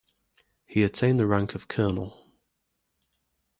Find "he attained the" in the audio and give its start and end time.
0.65-1.27